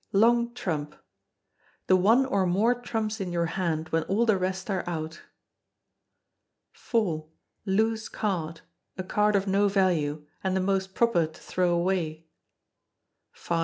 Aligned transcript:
Long 0.13 0.55
Trump, 0.55 0.95
the 1.85 1.95
one 1.95 2.25
or 2.25 2.47
more 2.47 2.73
trumps 2.73 3.21
in 3.21 3.31
your 3.31 3.45
hand 3.45 3.89
when 3.89 4.01
all 4.05 4.25
the 4.25 4.35
rest 4.35 4.67
are 4.71 4.83
out. 4.87 5.21
iv. 6.95 7.25
Loose 7.67 8.09
Card, 8.09 8.61
a 8.97 9.03
card 9.03 9.35
of 9.35 9.45
no 9.45 9.67
value, 9.67 10.25
and 10.43 10.55
the 10.57 10.59
most 10.59 10.95
proper 10.95 11.27
to 11.27 11.39
throw 11.39 11.69
away. 11.75 12.25
v. 13.47 13.55